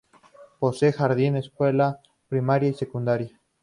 Posee 0.57 0.93
jardín, 0.93 1.35
escuela 1.35 1.99
primaria 2.27 2.69
y 2.69 2.73
secundaria. 2.73 3.39